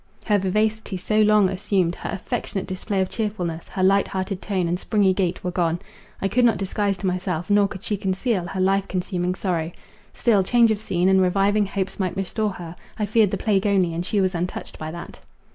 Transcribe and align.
Her 0.25 0.39
vivacity, 0.39 0.97
so 0.97 1.21
long 1.21 1.47
assumed, 1.47 1.93
her 1.93 2.09
affectionate 2.09 2.65
display 2.65 3.01
of 3.01 3.09
cheerfulness, 3.11 3.67
her 3.69 3.83
light 3.83 4.07
hearted 4.07 4.41
tone 4.41 4.67
and 4.67 4.79
springy 4.79 5.13
gait 5.13 5.43
were 5.43 5.51
gone. 5.51 5.77
I 6.23 6.27
could 6.27 6.43
not 6.43 6.57
disguise 6.57 6.97
to 6.97 7.05
myself, 7.05 7.51
nor 7.51 7.67
could 7.67 7.83
she 7.83 7.97
conceal, 7.97 8.47
her 8.47 8.59
life 8.59 8.87
consuming 8.87 9.35
sorrow. 9.35 9.69
Still 10.11 10.41
change 10.41 10.71
of 10.71 10.81
scene, 10.81 11.07
and 11.07 11.21
reviving 11.21 11.67
hopes 11.67 11.99
might 11.99 12.17
restore 12.17 12.53
her; 12.53 12.75
I 12.97 13.05
feared 13.05 13.29
the 13.29 13.37
plague 13.37 13.67
only, 13.67 13.93
and 13.93 14.03
she 14.03 14.19
was 14.19 14.33
untouched 14.33 14.79
by 14.79 14.89
that. 14.89 15.19